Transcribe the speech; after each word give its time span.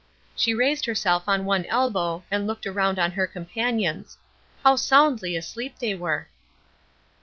She 0.35 0.55
raised 0.55 0.87
herself 0.87 1.25
on 1.27 1.45
one 1.45 1.63
elbow 1.65 2.23
and 2.31 2.47
looked 2.47 2.65
around 2.65 2.97
on 2.97 3.11
her 3.11 3.27
companions. 3.27 4.17
How 4.63 4.75
soundly 4.75 5.35
asleep 5.37 5.75
they 5.77 5.93
were! 5.93 6.27